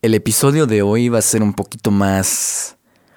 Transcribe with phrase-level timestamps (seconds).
[0.00, 2.76] El episodio de hoy va a ser un poquito más,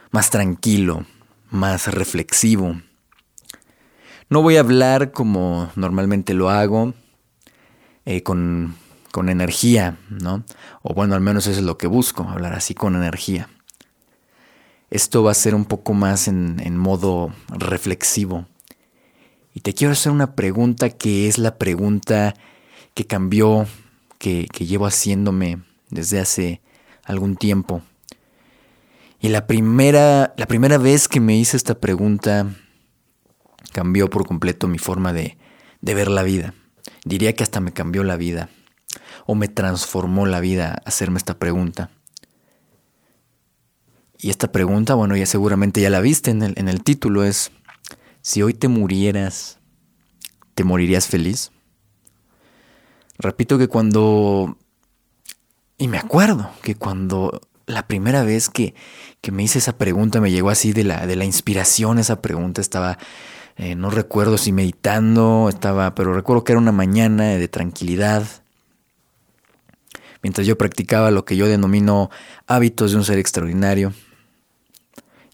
[0.10, 1.06] más tranquilo,
[1.52, 2.82] más reflexivo.
[4.30, 6.96] No voy a hablar como normalmente lo hago,
[8.06, 8.76] eh, con,
[9.12, 10.44] con energía, ¿no?
[10.82, 13.48] O bueno, al menos eso es lo que busco, hablar así con energía.
[14.90, 18.48] Esto va a ser un poco más en, modo reflexivo.
[19.54, 22.34] Y te quiero hacer una pregunta que es la pregunta
[22.96, 23.68] que cambió,
[24.18, 25.60] que, que llevo haciéndome
[25.92, 26.62] desde hace
[27.12, 27.82] algún tiempo.
[29.20, 32.48] Y la primera, la primera vez que me hice esta pregunta
[33.72, 35.38] cambió por completo mi forma de,
[35.82, 36.54] de ver la vida.
[37.06, 38.50] Diría que hasta me cambió la vida
[39.26, 41.92] o me transformó la vida hacerme esta pregunta.
[44.18, 47.52] Y esta pregunta, bueno, ya seguramente ya la viste en el, en el título, es,
[48.22, 49.60] si hoy te murieras,
[50.54, 51.52] ¿te morirías feliz?
[53.18, 54.58] Repito que cuando...
[55.82, 58.76] Y me acuerdo que cuando la primera vez que,
[59.20, 62.62] que me hice esa pregunta me llegó así de la, de la inspiración esa pregunta,
[62.62, 63.00] estaba
[63.58, 68.28] eh, no recuerdo si meditando, estaba, pero recuerdo que era una mañana de tranquilidad.
[70.22, 72.12] Mientras yo practicaba lo que yo denomino
[72.46, 73.92] hábitos de un ser extraordinario.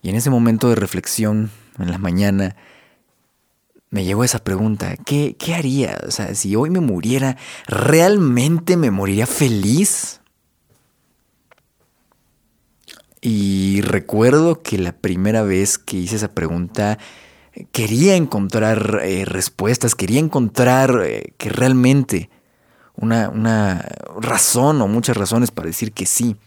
[0.02, 2.56] Y en ese momento de reflexión, en la mañana,
[3.90, 6.00] me llegó esa pregunta, ¿qué, ¿qué haría?
[6.08, 7.36] O sea, si hoy me muriera,
[7.68, 10.22] ¿realmente me moriría feliz?
[13.30, 16.98] Y recuerdo que la primera vez que hice esa pregunta,
[17.74, 22.30] quería encontrar eh, respuestas, quería encontrar eh, que realmente
[22.96, 23.86] una, una
[24.22, 26.38] razón o muchas razones para decir que sí.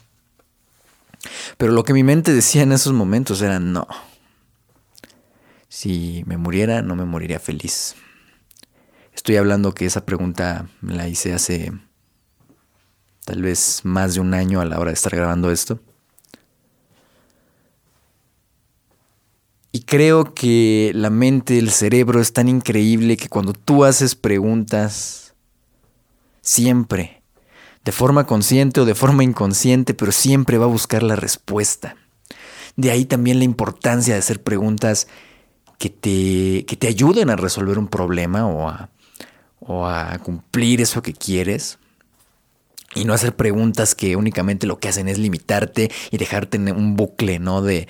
[1.59, 3.87] Pero lo que mi mente decía en esos momentos era no.
[5.69, 7.95] Si me muriera, no me moriría feliz.
[9.15, 11.73] Estoy hablando que esa pregunta me la hice hace
[13.27, 15.79] tal vez más de un año a la hora de estar grabando esto.
[19.73, 25.35] Y creo que la mente, el cerebro es tan increíble que cuando tú haces preguntas,
[26.43, 27.23] siempre,
[27.85, 31.97] de forma consciente o de forma inconsciente, pero siempre va a buscar la respuesta.
[32.77, 35.07] De ahí también la importancia de hacer preguntas
[35.79, 38.91] que te, que te ayuden a resolver un problema o a,
[39.61, 41.79] o a cumplir eso que quieres.
[42.97, 46.97] Y no hacer preguntas que únicamente lo que hacen es limitarte y dejarte en un
[46.97, 47.63] bucle, ¿no?
[47.63, 47.87] De,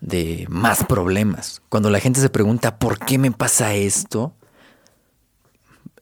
[0.00, 1.62] de más problemas.
[1.68, 4.34] Cuando la gente se pregunta, ¿por qué me pasa esto?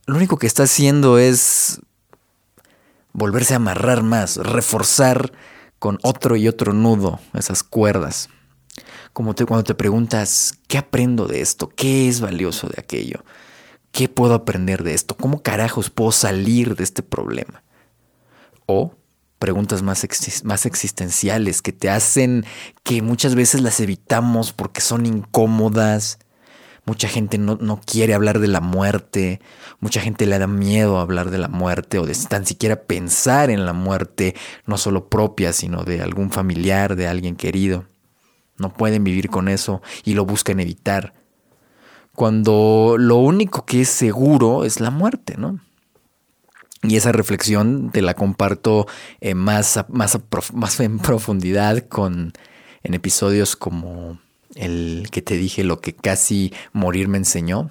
[0.06, 1.80] Lo único que está haciendo es
[3.12, 5.32] volverse a amarrar más, reforzar
[5.78, 8.28] con otro y otro nudo esas cuerdas.
[9.12, 11.68] Como cuando te preguntas, ¿qué aprendo de esto?
[11.68, 13.24] ¿Qué es valioso de aquello?
[13.90, 15.16] ¿Qué puedo aprender de esto?
[15.16, 17.62] ¿Cómo carajos puedo salir de este problema?
[18.64, 18.94] O
[19.42, 20.06] preguntas más,
[20.44, 22.44] más existenciales que te hacen
[22.84, 26.20] que muchas veces las evitamos porque son incómodas.
[26.84, 29.40] Mucha gente no, no, quiere hablar de la muerte,
[29.80, 33.66] mucha gente le da miedo hablar de la muerte o de tan siquiera pensar en
[33.66, 37.86] la muerte, no solo propia, sino de algún familiar, de alguien querido.
[38.58, 41.14] No pueden vivir con eso y lo buscan evitar.
[42.14, 45.58] Cuando lo único que es seguro es la muerte, ¿no?
[46.82, 48.86] Y esa reflexión te la comparto
[49.20, 50.18] eh, más, más,
[50.52, 52.32] más en profundidad con,
[52.82, 54.18] en episodios como
[54.54, 57.70] el que te dije lo que casi morir me enseñó.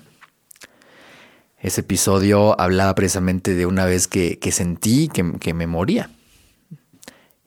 [1.59, 6.09] Ese episodio hablaba precisamente de una vez que, sentí que, me moría.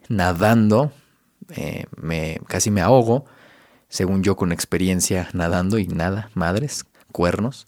[0.09, 0.93] Nadando,
[1.49, 3.25] eh, me, casi me ahogo,
[3.89, 7.67] según yo con experiencia nadando y nada, madres, cuernos.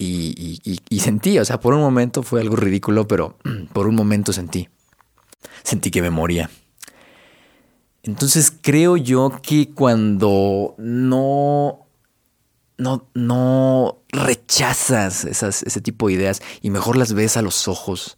[0.00, 3.36] Y, sentí, o sea, por un momento fue algo ridículo, pero
[3.72, 4.68] por un momento sentí,
[5.64, 6.50] sentí que me moría.
[8.04, 11.86] Entonces creo yo que cuando no,
[12.78, 18.16] no, no rechazas esas, ese tipo de ideas y mejor las ves a los ojos.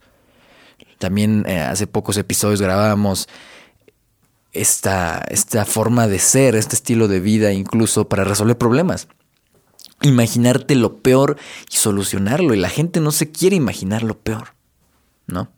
[0.99, 3.27] También eh, hace pocos episodios grabábamos
[4.53, 9.09] esta, esta forma de ser, este estilo de vida incluso para resolver problemas
[10.03, 11.37] imaginarte lo peor
[11.71, 12.55] y solucionarlo.
[12.55, 14.55] Y la gente no se quiere imaginar lo peor,
[15.27, 15.51] ¿no?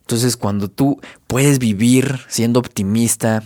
[0.00, 3.42] Entonces cuando tú puedes vivir siendo optimista,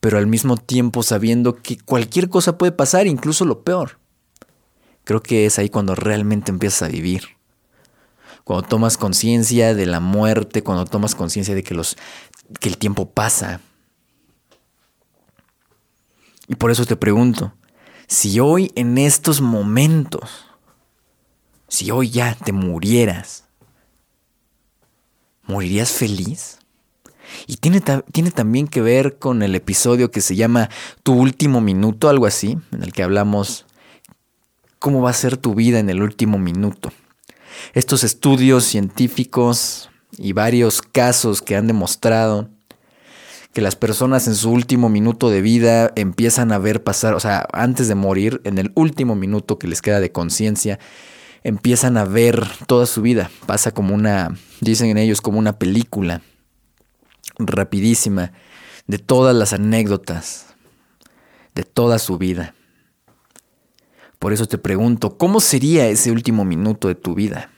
[0.00, 3.98] pero al mismo tiempo sabiendo que cualquier cosa puede pasar, incluso lo peor,
[5.04, 7.28] creo que es ahí cuando realmente empiezas a vivir.
[8.44, 11.96] Cuando tomas conciencia de la muerte, cuando tomas conciencia de que, los,
[12.60, 13.60] que el tiempo pasa.
[16.48, 17.54] Y por eso te pregunto,
[18.06, 20.46] si hoy en estos momentos,
[21.68, 23.44] si hoy ya te murieras,
[25.46, 26.58] ¿morirías feliz?
[27.46, 30.70] Y tiene, tiene también que ver con el episodio que se llama
[31.02, 33.66] Tu último minuto, algo así, en el que hablamos
[34.78, 36.92] cómo va a ser tu vida en el último minuto.
[37.72, 42.50] Estos estudios científicos y varios casos que han demostrado
[43.54, 47.46] que las personas en su último minuto de vida empiezan a ver pasar, o sea,
[47.52, 50.80] antes de morir, en el último minuto que les queda de conciencia,
[51.44, 53.30] empiezan a ver toda su vida.
[53.46, 56.20] Pasa como una, dicen en ellos, como una película
[57.38, 58.32] rapidísima
[58.88, 60.54] de todas las anécdotas
[61.54, 62.54] de toda su vida.
[64.18, 67.50] Por eso te pregunto, ¿cómo sería ese último minuto de tu vida?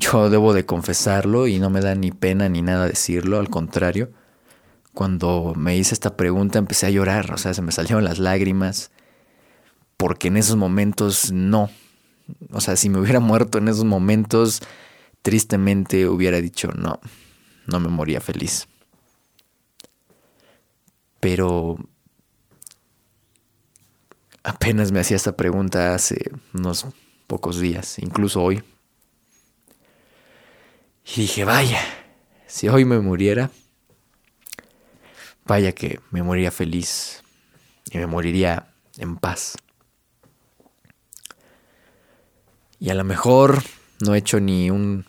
[0.00, 4.10] Yo debo de confesarlo y no me da ni pena ni nada decirlo, al contrario.
[4.94, 8.92] Cuando me hice esta pregunta empecé a llorar, o sea, se me salieron las lágrimas,
[9.98, 11.68] porque en esos momentos no.
[12.50, 14.62] O sea, si me hubiera muerto en esos momentos,
[15.20, 16.98] tristemente hubiera dicho no,
[17.66, 18.68] no me moría feliz.
[21.20, 21.76] Pero
[24.42, 26.86] apenas me hacía esta pregunta hace unos
[27.26, 28.62] pocos días, incluso hoy.
[31.12, 31.80] Y dije, vaya,
[32.46, 33.50] si hoy me muriera,
[35.44, 37.24] vaya que me moriría feliz
[37.90, 39.56] y me moriría en paz.
[42.78, 43.60] Y a lo mejor
[44.00, 45.04] no he hecho ni un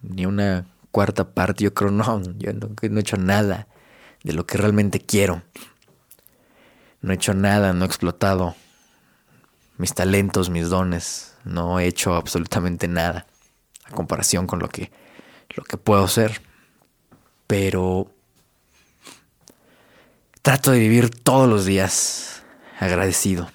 [0.00, 3.68] ni una cuarta parte, yo creo no, yo no, no he hecho nada
[4.22, 5.42] de lo que realmente quiero.
[7.02, 8.56] No he hecho nada, no he explotado
[9.76, 13.26] mis talentos, mis dones, no he hecho absolutamente nada
[13.84, 14.90] a comparación con lo que
[15.54, 16.40] lo que puedo ser,
[17.46, 18.10] pero
[20.42, 22.42] trato de vivir todos los días
[22.78, 23.50] agradecido.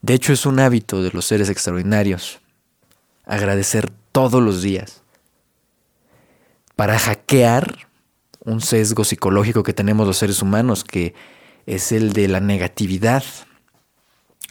[0.00, 2.40] De hecho, es un hábito de los seres extraordinarios
[3.24, 5.02] agradecer todos los días
[6.76, 7.86] para hackear
[8.40, 11.14] un sesgo psicológico que tenemos los seres humanos, que
[11.66, 13.22] es el de la negatividad,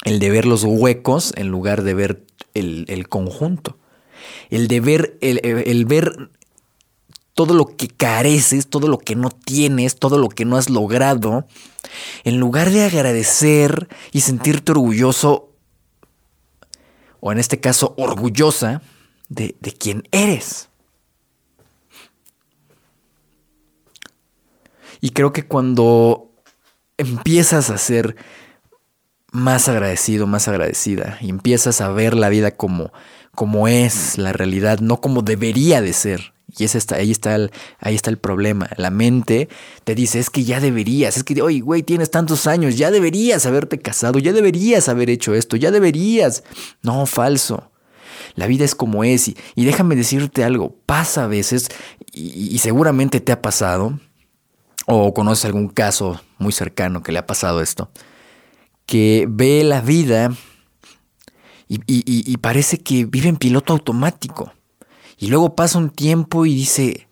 [0.06, 2.24] el de ver los huecos en lugar de ver
[2.54, 3.78] el, el conjunto
[4.50, 6.30] el de ver, el, ver
[7.34, 11.48] todo lo que careces, todo lo que no tienes, todo lo que no has logrado,
[12.24, 15.50] en lugar de agradecer y sentirte orgulloso,
[17.20, 18.82] o en este caso orgullosa,
[19.30, 20.70] de, de quién eres.
[25.00, 26.32] Y creo que cuando
[26.98, 28.16] empiezas a ser
[29.32, 32.92] más agradecido, más agradecida, y empiezas a ver la vida como
[33.36, 36.34] como es la realidad, no como debería de ser.
[36.58, 38.70] Y ese está, ahí, está el, ahí está el problema.
[38.76, 39.48] La mente
[39.84, 43.46] te dice, es que ya deberías, es que, oye, güey, tienes tantos años, ya deberías
[43.46, 46.44] haberte casado, ya deberías haber hecho esto, ya deberías.
[46.82, 47.72] No, falso.
[48.36, 49.30] La vida es como es.
[49.30, 51.70] Y, déjame decirte algo, pasa a veces,
[52.12, 54.00] y, y seguramente te ha pasado,
[54.88, 57.90] o conoces algún caso muy cercano que le ha pasado esto,
[58.86, 60.36] que ve la vida
[61.74, 64.54] y, parece que vive en piloto automático.
[65.18, 67.08] Y luego pasa un tiempo y dice,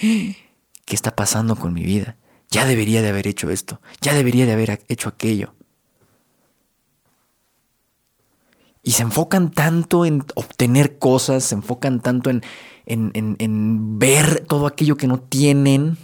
[0.00, 2.16] ¿qué está pasando con mi vida?
[2.50, 5.54] Ya debería de haber hecho esto, ya debería de haber hecho aquello.
[8.82, 12.42] Y se enfocan tanto en obtener cosas, se enfocan tanto en,
[12.86, 15.98] en, ver todo aquello que no tienen.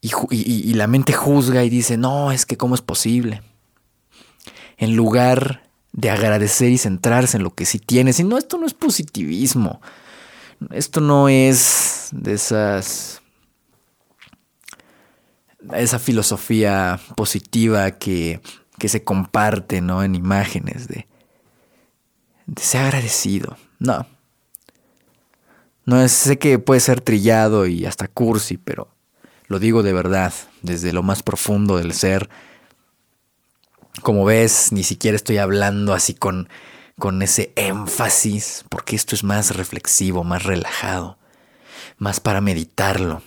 [0.00, 3.42] Y, y, la mente juzga y dice, no, es que cómo es posible.
[4.78, 5.65] En lugar
[5.96, 8.20] de agradecer y centrarse en lo que sí tienes.
[8.20, 9.80] Y no, esto no es positivismo.
[10.70, 13.22] Esto no es de esas.
[15.74, 18.40] esa filosofía positiva que,
[18.78, 20.04] que se comparte, ¿no?
[20.04, 21.08] En imágenes de.
[22.46, 23.56] de ser agradecido.
[23.78, 24.06] No.
[25.86, 28.88] No es, sé que puede ser trillado y hasta cursi, pero
[29.46, 32.28] lo digo de verdad, desde lo más profundo del ser
[34.02, 36.48] como ves, ni siquiera estoy hablando así con,
[36.98, 41.18] con ese énfasis, porque esto es más reflexivo, más relajado,
[41.98, 43.22] más para meditarlo.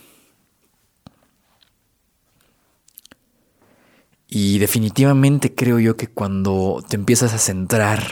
[4.28, 8.04] Y definitivamente creo yo que cuando te empiezas a centrar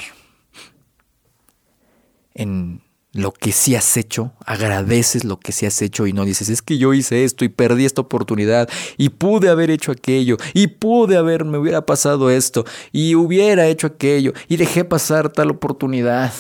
[2.35, 6.49] en lo que sí has hecho, agradeces lo que sí has hecho y no dices,
[6.49, 10.67] es que yo hice esto y perdí esta oportunidad y pude haber hecho aquello y
[10.67, 16.33] pude haber, me hubiera pasado esto y hubiera hecho aquello y dejé pasar tal oportunidad.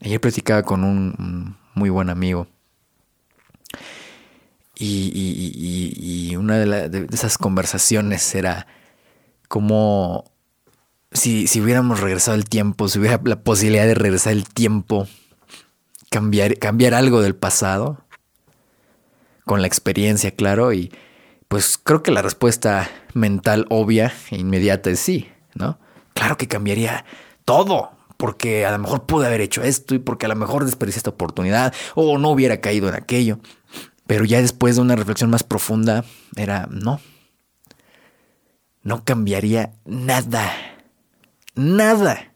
[0.00, 2.46] Ayer platicaba con un, muy buen amigo
[4.76, 8.66] y, una de esas conversaciones era
[11.10, 15.08] como si, hubiéramos regresado el tiempo, si hubiera la posibilidad de regresar el tiempo,
[16.10, 18.04] cambiar, cambiar algo del pasado,
[19.44, 20.92] con la experiencia, claro, y
[21.48, 25.78] pues creo que la respuesta mental obvia e inmediata es sí, ¿no?
[26.12, 27.06] Claro que cambiaría
[27.46, 30.98] todo, porque a lo mejor pude haber hecho esto y porque a lo mejor desperdicié
[30.98, 33.38] esta oportunidad o no hubiera caído en aquello.
[34.06, 36.04] Pero ya después de una reflexión más profunda,
[36.36, 37.00] era no.
[38.82, 40.50] No cambiaría nada.
[41.58, 42.32] Nada.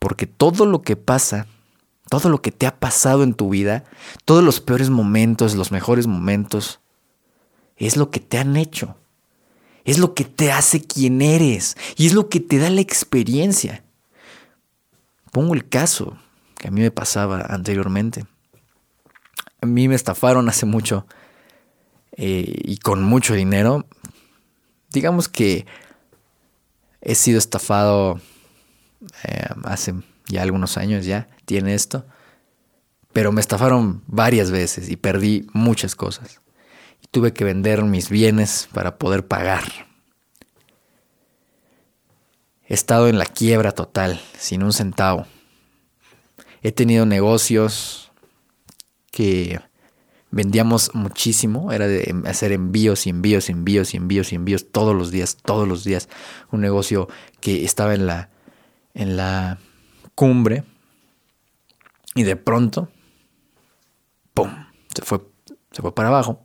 [0.00, 1.46] Porque todo lo que pasa,
[2.10, 3.84] todo lo que te ha pasado en tu vida,
[4.24, 6.80] todos los peores momentos, los mejores momentos,
[7.76, 8.96] es lo que te han hecho.
[9.84, 11.76] Es lo que te hace quien eres.
[11.96, 13.84] Y es lo que te da la experiencia.
[15.30, 16.18] Pongo el caso
[16.56, 18.26] que a mí me pasaba anteriormente.
[19.60, 21.06] A mí me estafaron hace mucho
[22.16, 23.86] eh, y con mucho dinero.
[24.90, 25.66] Digamos que
[27.00, 28.20] he sido estafado
[29.24, 29.94] eh, hace
[30.26, 32.06] ya algunos años, ya tiene esto.
[33.12, 36.40] Pero me estafaron varias veces y perdí muchas cosas.
[37.02, 39.64] Y tuve que vender mis bienes para poder pagar.
[42.66, 45.26] He estado en la quiebra total, sin un centavo.
[46.60, 48.12] He tenido negocios
[49.10, 49.60] que
[50.30, 54.94] vendíamos muchísimo, era de hacer envíos y envíos y envíos y envíos y envíos todos
[54.94, 56.08] los días, todos los días.
[56.50, 57.08] Un negocio
[57.40, 58.30] que estaba en la
[58.94, 59.58] en la
[60.14, 60.64] cumbre
[62.14, 62.88] y de pronto,
[64.34, 64.50] ¡pum!
[64.94, 65.20] Se fue,
[65.70, 66.44] se fue para abajo.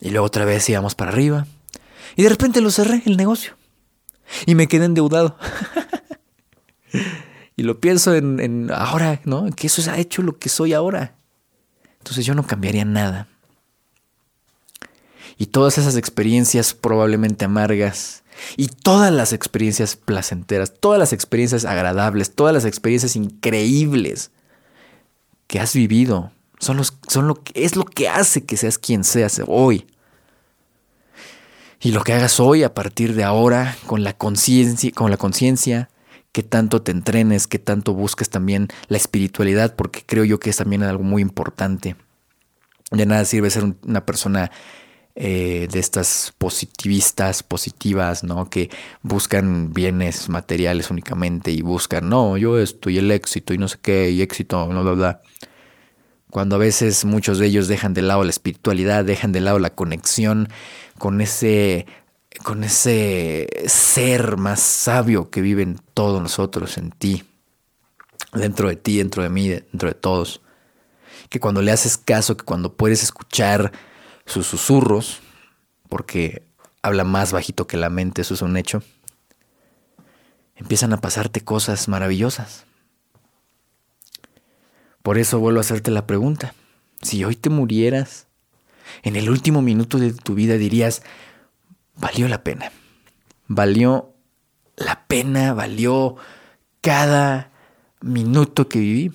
[0.00, 1.46] Y luego otra vez íbamos para arriba.
[2.14, 3.56] Y de repente lo cerré el negocio.
[4.46, 5.36] Y me quedé endeudado.
[7.56, 9.50] y lo pienso en, ahora, ¿no?
[9.50, 11.16] Que eso ha hecho lo que soy ahora.
[12.04, 13.28] Entonces yo no cambiaría nada.
[15.38, 18.24] Y todas esas experiencias probablemente amargas
[18.58, 24.32] y todas las experiencias placenteras, todas las experiencias agradables, todas las experiencias increíbles
[25.46, 29.40] que has vivido, son, los, son lo es lo que hace que seas quien seas
[29.46, 29.86] hoy.
[31.80, 35.88] Y lo que hagas hoy a partir de ahora, con la conciencia, con la conciencia,
[36.34, 40.56] que tanto te entrenes, que tanto busques también la espiritualidad, porque creo yo que es
[40.56, 41.94] también algo muy importante.
[42.90, 44.50] De nada sirve ser una persona
[45.14, 48.50] eh, de estas positivistas, positivas, ¿no?
[48.50, 48.68] Que
[49.02, 53.78] buscan bienes materiales únicamente y buscan, no, yo esto y el éxito y no sé
[53.80, 55.20] qué, y éxito, bla, bla, bla.
[56.30, 59.70] Cuando a veces muchos de ellos dejan de lado la espiritualidad, dejan de lado la
[59.70, 60.48] conexión
[60.98, 61.86] con ese,
[62.42, 67.24] con ese ser más sabio que vive en todos nosotros, en ti,
[68.32, 70.40] dentro de ti, dentro de mí, dentro de todos.
[71.28, 73.72] Que cuando le haces caso, que cuando puedes escuchar
[74.26, 75.20] sus susurros,
[75.88, 76.42] porque
[76.82, 78.82] habla más bajito que la mente, eso es un hecho,
[80.56, 82.64] empiezan a pasarte cosas maravillosas.
[85.02, 86.54] Por eso vuelvo a hacerte la pregunta.
[87.02, 88.26] Si hoy te murieras,
[89.02, 91.02] en el último minuto de tu vida dirías,
[91.96, 92.72] valió la pena.
[93.46, 94.14] Valió
[94.76, 96.16] la pena, valió
[96.80, 97.50] cada
[98.00, 99.12] minuto que viví.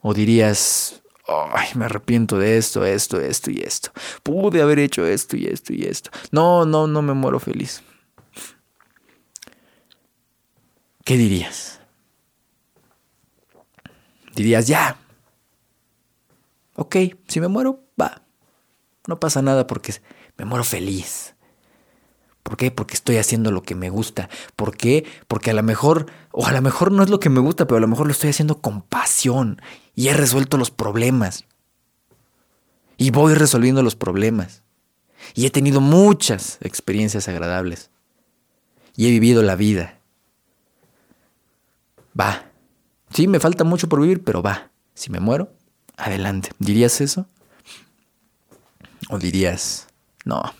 [0.00, 3.90] O dirías, ay, me arrepiento de esto, esto, esto y esto.
[4.22, 6.10] Pude haber hecho esto y esto y esto.
[6.30, 7.82] No, no, no me muero feliz.
[11.04, 11.80] ¿Qué dirías?
[14.34, 14.98] Dirías, ya.
[16.74, 16.96] Ok,
[17.28, 18.22] si me muero, va.
[19.06, 19.94] No pasa nada porque
[20.36, 21.35] me muero feliz.
[22.46, 22.70] ¿Por qué?
[22.70, 24.30] Porque estoy haciendo lo que me gusta.
[24.54, 25.04] ¿Por qué?
[25.26, 27.78] Porque a lo mejor, o a lo mejor no es lo que me gusta, pero
[27.78, 29.60] a lo mejor lo estoy haciendo con pasión
[29.96, 31.44] y he resuelto los problemas.
[32.98, 34.62] Y voy resolviendo los problemas.
[35.34, 37.90] Y he tenido muchas experiencias agradables.
[38.94, 39.98] Y he vivido la vida.
[42.18, 42.52] Va.
[43.12, 44.70] Sí, me falta mucho por vivir, pero va.
[44.94, 45.52] Si me muero,
[45.96, 46.50] adelante.
[46.60, 47.26] ¿Dirías eso?
[49.08, 49.88] ¿O dirías,
[50.24, 50.54] no,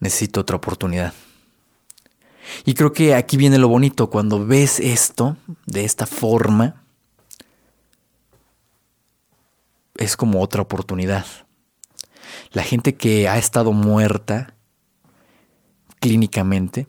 [0.00, 1.14] necesito otra oportunidad.
[2.64, 5.36] Y creo que aquí viene lo bonito, cuando ves esto
[5.66, 6.84] de esta forma,
[9.96, 11.24] es como otra oportunidad.
[12.52, 14.54] La gente que ha estado muerta
[16.00, 16.86] clínicamente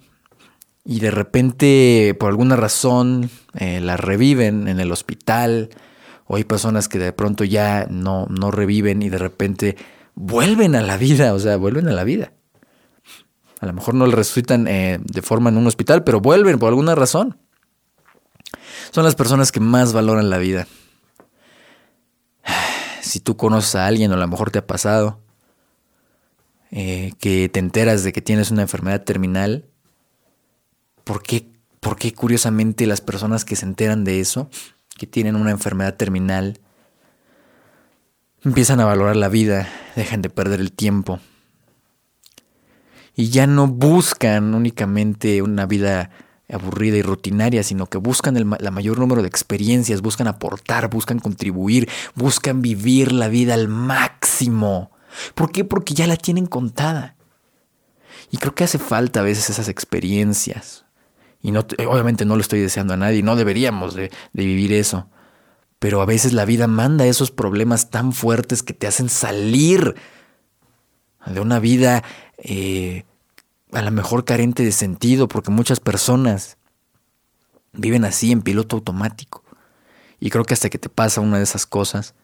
[0.84, 5.70] y de repente por alguna razón eh, la reviven en el hospital
[6.28, 9.78] o hay personas que de pronto ya no, no reviven y de repente
[10.16, 12.34] vuelven a la vida, o sea, vuelven a la vida.
[13.60, 16.70] A lo mejor no le resucitan eh, de forma en un hospital, pero vuelven por
[16.70, 17.38] alguna razón.
[18.92, 20.68] Son las personas que más valoran la vida.
[23.02, 25.22] Si tú conoces a alguien o a lo mejor te ha pasado,
[26.72, 29.66] eh, que te enteras de que tienes una enfermedad terminal,
[31.04, 31.48] ¿por qué,
[31.80, 34.50] Porque curiosamente las personas que se enteran de eso,
[34.98, 36.60] que tienen una enfermedad terminal,
[38.44, 41.20] empiezan a valorar la vida, dejan de perder el tiempo
[43.16, 46.12] y ya no buscan únicamente una vida
[46.52, 51.20] aburrida y rutinaria, sino que buscan el la mayor número de experiencias, buscan aportar, buscan
[51.20, 54.92] contribuir, buscan vivir la vida al máximo.
[55.34, 55.64] ¿Por qué?
[55.64, 57.16] Porque ya la tienen contada.
[58.32, 60.86] Y creo que hace falta a veces esas experiencias.
[61.42, 65.08] Y no, obviamente no lo estoy deseando a nadie, no deberíamos de, vivir eso.
[65.80, 69.96] Pero a veces la vida manda esos problemas tan fuertes que te hacen salir
[71.25, 72.03] de una vida
[72.38, 73.03] eh,
[73.72, 76.58] a lo mejor carente de sentido, porque muchas personas
[77.74, 79.44] viven así en piloto automático.
[80.20, 82.15] Y creo que hasta que te pasa una de esas cosas,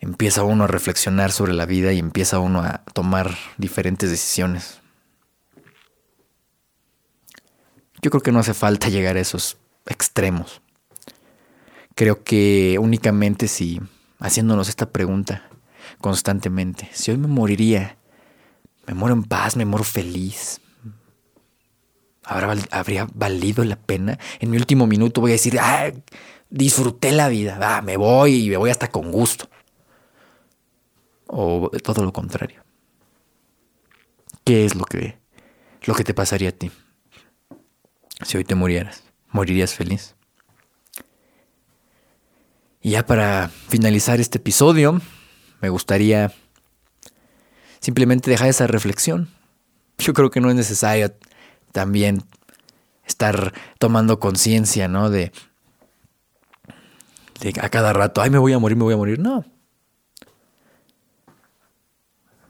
[0.00, 4.80] empieza uno a reflexionar sobre la vida y empieza uno a tomar diferentes decisiones.
[8.02, 10.60] Yo creo que no hace falta llegar a esos extremos.
[11.94, 13.80] Creo que únicamente si
[14.18, 15.48] haciéndonos esta pregunta
[16.02, 17.96] constantemente, si hoy me moriría,
[18.86, 20.60] me muero en paz, me muero feliz.
[22.24, 24.18] ¿Habría valido la pena?
[24.38, 25.90] En mi último minuto voy a decir, ah,
[26.50, 29.48] disfruté la vida, me voy y me voy hasta con gusto.
[31.26, 32.62] O todo lo contrario.
[34.44, 35.18] ¿Qué es lo que,
[35.84, 36.70] lo que te pasaría a ti?
[38.22, 40.14] Si hoy te murieras, ¿morirías feliz?
[42.80, 45.00] Y ya para finalizar este episodio,
[45.62, 46.32] me gustaría
[47.78, 49.30] simplemente dejar esa reflexión.
[49.98, 51.14] Yo creo que no es necesario
[51.70, 52.24] también
[53.06, 55.08] estar tomando conciencia, ¿no?
[55.08, 55.32] De,
[57.60, 59.18] a cada rato, ay, me voy a morir, me voy a morir.
[59.18, 59.44] No.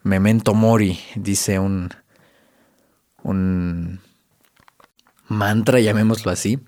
[0.03, 1.91] Memento mori, dice un,
[3.23, 4.01] un
[5.29, 6.59] mantra, llamémoslo así,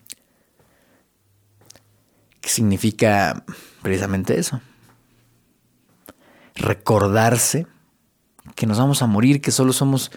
[2.41, 3.45] que significa
[3.83, 4.61] precisamente eso.
[6.55, 7.67] Recordarse
[8.55, 10.11] que nos vamos a morir, que solo somos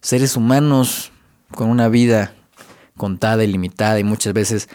[0.00, 1.12] seres humanos
[1.52, 2.34] con una vida
[2.96, 4.68] contada y limitada y muchas veces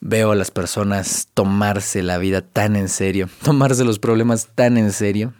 [0.00, 4.92] veo a las personas tomarse la vida tan en serio, tomarse los problemas tan en
[4.92, 5.34] serio.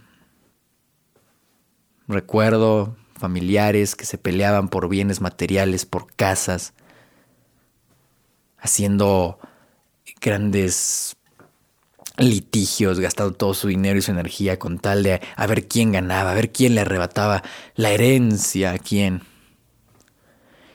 [2.09, 6.75] Recuerdo familiares que se peleaban por bienes materiales, por casas,
[8.59, 9.39] haciendo
[10.21, 11.17] grandes
[12.19, 16.33] litigios, gastando todo su dinero y su energía con tal de a ver quién ganaba,
[16.33, 17.43] a ver quién le arrebataba
[17.75, 19.23] la herencia a quién.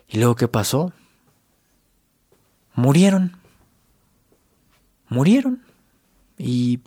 [0.07, 0.93] ¿Y luego qué pasó?
[2.75, 3.37] Murieron.
[5.09, 5.63] Murieron.
[6.37, 6.79] ¿Y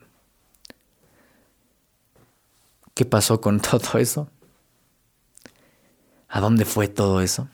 [2.94, 4.28] qué pasó con todo eso?
[6.28, 7.48] ¿A dónde fue todo eso?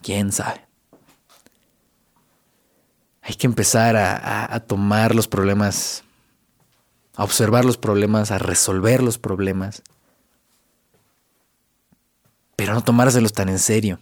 [0.00, 0.67] ¿Quién sabe?
[3.28, 6.02] Hay que empezar a, tomar los problemas,
[7.14, 9.82] a observar los problemas, a resolver los problemas,
[12.56, 14.00] pero no tomárselos tan en serio.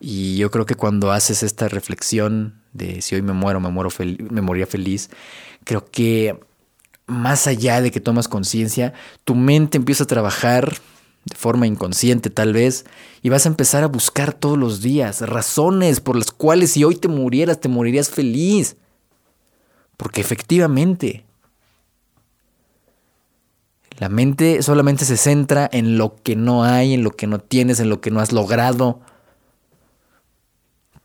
[0.00, 3.90] Y yo creo que cuando haces esta reflexión de si hoy me muero, me muero
[4.30, 5.10] me moría feliz,
[5.64, 6.40] creo que
[7.06, 10.78] más allá de que tomas conciencia, tu mente empieza a trabajar
[11.24, 12.84] de forma inconsciente tal vez,
[13.22, 16.96] y vas a empezar a buscar todos los días razones por las cuales si hoy
[16.96, 18.76] te murieras, te morirías feliz.
[19.96, 21.24] Porque efectivamente,
[23.98, 27.78] la mente solamente se centra en lo que no hay, en lo que no tienes,
[27.78, 29.00] en lo que no has logrado.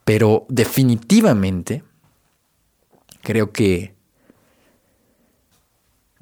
[0.04, 1.84] Pero definitivamente,
[3.22, 3.94] creo que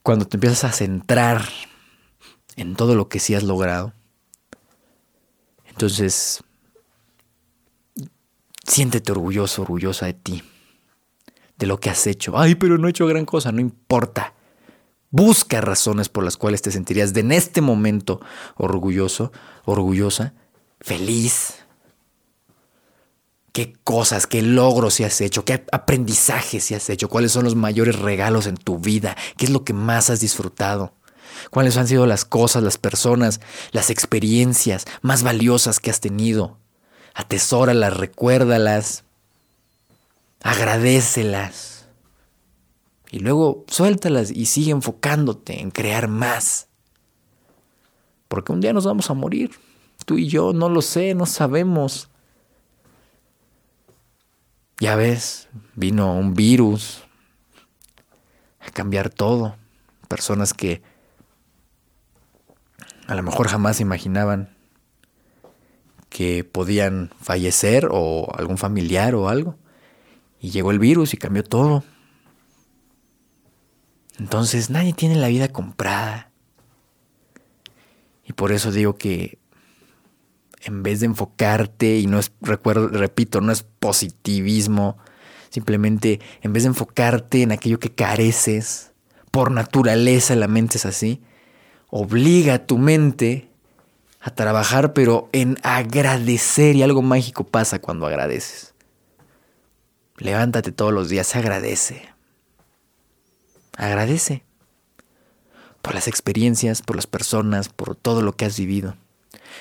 [0.03, 1.45] cuando te empiezas a centrar
[2.55, 3.93] en todo lo que sí has logrado.
[5.65, 6.43] Entonces,
[8.65, 10.43] siéntete orgulloso, orgullosa de ti,
[11.57, 12.37] de lo que has hecho.
[12.37, 14.33] Ay, pero no he hecho gran cosa, no importa.
[15.11, 18.19] Busca razones por las cuales te sentirías de en este momento
[18.55, 19.31] orgulloso,
[19.65, 20.33] orgullosa,
[20.81, 21.65] feliz.
[23.53, 25.45] ¿Qué cosas, qué logros se has hecho?
[25.45, 27.07] ¿Qué aprendizajes se has hecho?
[27.07, 29.15] ¿Cuáles son los mayores regalos en tu vida?
[29.37, 30.94] ¿Qué es lo que más has disfrutado?
[31.49, 36.57] Cuáles han sido las cosas, las personas, las experiencias más valiosas que has tenido.
[37.13, 39.03] Atesóralas, recuérdalas,
[40.41, 41.87] agradecelas.
[43.09, 46.67] Y luego suéltalas y sigue enfocándote en crear más.
[48.27, 49.51] Porque un día nos vamos a morir.
[50.05, 52.09] Tú y yo no lo sé, no sabemos.
[54.79, 57.03] Ya ves, vino un virus
[58.59, 59.55] a cambiar todo.
[60.09, 60.81] Personas que
[63.07, 64.55] a lo mejor jamás imaginaban
[66.09, 69.57] que podían fallecer o algún familiar o algo.
[70.39, 71.83] Y llegó el virus y cambió todo.
[74.17, 76.31] Entonces nadie tiene la vida comprada.
[78.23, 79.39] Y por eso digo que
[80.63, 84.97] en vez de enfocarte, y no es, recuerdo, repito, no es positivismo,
[85.49, 88.93] simplemente en vez de enfocarte en aquello que careces,
[89.29, 91.21] por naturaleza la mente es así,
[91.89, 93.49] obliga a tu mente
[94.19, 98.73] a trabajar, pero en agradecer, y algo mágico pasa cuando agradeces.
[100.17, 102.09] Levántate todos los días, agradece.
[103.77, 104.43] Agradece
[105.81, 108.95] por las experiencias, por las personas, por todo lo que has vivido.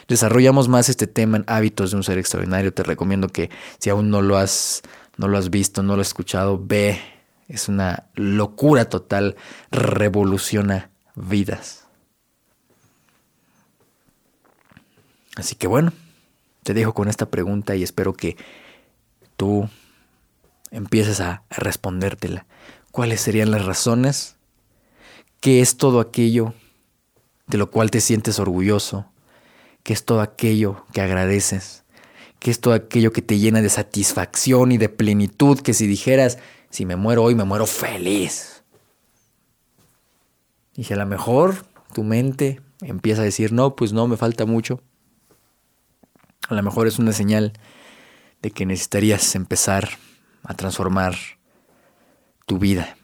[0.09, 2.73] Desarrollamos más este tema en Hábitos de un Ser Extraordinario.
[2.73, 4.81] Te recomiendo que si aún no lo has,
[5.19, 6.99] no lo has visto, no lo has escuchado, ve.
[7.49, 9.37] Es una locura total.
[9.71, 11.84] Revoluciona vidas.
[15.37, 15.92] Así que bueno,
[16.62, 18.37] te dejo con esta pregunta y espero que
[19.37, 19.68] tú
[20.70, 22.47] empieces a, respondértela.
[22.90, 24.37] ¿Cuáles serían las razones?
[25.40, 26.55] ¿Qué es todo aquello
[27.47, 29.07] de lo cual te sientes orgulloso?
[29.83, 31.85] ¿Qué es todo aquello que agradeces?
[32.38, 35.59] ¿Qué es todo aquello que te llena de satisfacción y de plenitud?
[35.61, 36.38] Que si dijeras,
[36.70, 38.62] si me muero hoy, me muero feliz.
[40.77, 44.47] Y si a lo mejor tu mente empieza a decir, no, pues no, me falta
[44.47, 44.81] mucho.
[46.48, 47.52] A lo mejor es una señal
[48.42, 49.88] de que necesitarías empezar
[50.42, 51.16] a transformar
[52.46, 52.96] tu vida.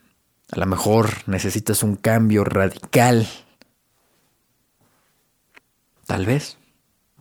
[0.53, 3.27] A lo mejor necesitas un cambio radical.
[6.07, 6.59] Tal vez,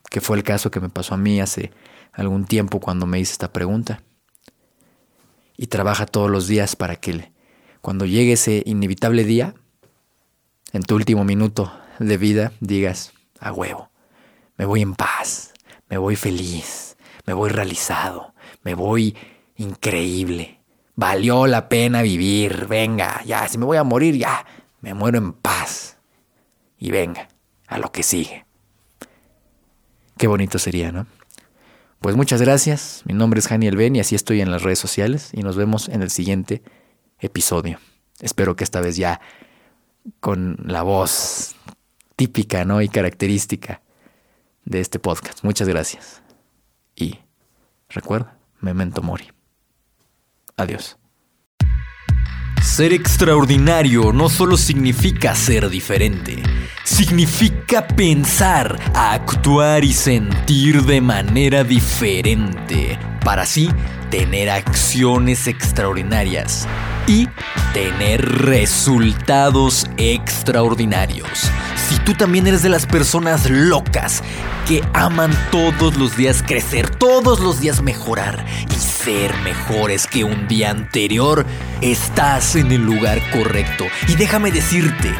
[0.09, 1.71] que fue el caso que me pasó a mí hace
[2.11, 4.01] algún tiempo cuando me hice esta pregunta.
[5.55, 7.31] Y trabaja todos los días para que
[7.81, 9.53] cuando llegue ese inevitable día,
[10.73, 13.89] en tu último minuto de vida, digas, a huevo,
[14.57, 15.48] me voy en paz,
[15.89, 19.15] me voy feliz, me voy realizado, me voy
[19.57, 20.59] increíble
[20.99, 22.67] Valió la pena vivir.
[22.67, 24.45] Venga, ya, si me voy a morir, ya,
[24.81, 25.95] me muero en paz.
[26.77, 27.29] Y venga,
[27.67, 28.45] a lo que sigue.
[30.17, 31.07] Qué bonito sería, ¿no?
[32.01, 33.03] Pues muchas gracias.
[33.05, 35.87] Mi nombre es Janiel Ben y así estoy en las redes sociales y nos vemos
[35.87, 36.63] en el siguiente
[37.17, 37.79] episodio.
[38.19, 39.21] Espero que esta vez ya
[40.19, 41.55] con la voz
[42.17, 42.81] típica, ¿no?
[42.81, 43.81] Y característica
[44.69, 45.43] de este podcast.
[45.43, 46.21] Muchas gracias.
[46.95, 47.19] Y
[47.89, 49.25] recuerda, memento mori.
[50.55, 50.97] Adiós.
[52.61, 56.43] Ser extraordinario no solo significa ser diferente,
[56.83, 63.69] significa pensar, actuar y sentir de manera diferente, para así
[64.11, 66.67] tener acciones extraordinarias
[67.09, 67.27] y
[67.73, 71.49] tener resultados extraordinarios.
[71.75, 74.23] Si tú también eres de las personas locas
[74.67, 80.47] que aman todos los días crecer, todos los días mejorar y ser mejores que un
[80.47, 81.47] día anterior,
[81.81, 83.85] estás en el lugar correcto.
[84.07, 85.11] Y déjame decirte,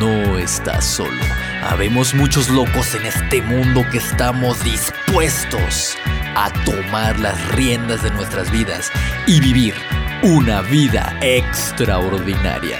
[0.00, 1.22] no estás solo.
[1.62, 5.96] Habemos muchos locos en este mundo que estamos dispuestos
[6.34, 8.90] a tomar las riendas de nuestras vidas
[9.28, 9.74] y vivir
[10.22, 12.78] una vida extraordinaria.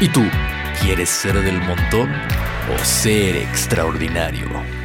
[0.00, 0.22] ¿Y tú
[0.80, 4.81] quieres ser del montón o ser extraordinario?